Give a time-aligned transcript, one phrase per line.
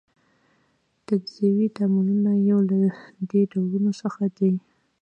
[1.05, 2.79] تجزیوي تعاملونه یو له
[3.29, 4.53] دې ډولونو څخه دي.